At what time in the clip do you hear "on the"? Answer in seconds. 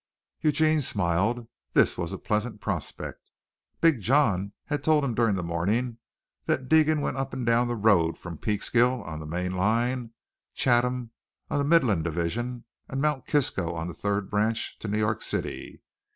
9.03-9.27, 11.51-11.63